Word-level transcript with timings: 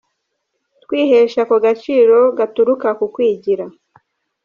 Twihesha 0.83 1.39
ako 1.45 1.55
gaciro 1.65 2.19
gaturuka 2.37 2.87
ku 2.99 3.05
kwigira. 3.13 3.65